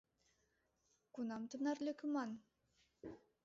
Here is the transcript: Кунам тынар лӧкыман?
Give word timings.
Кунам 1.13 1.43
тынар 1.49 1.77
лӧкыман? 1.85 2.29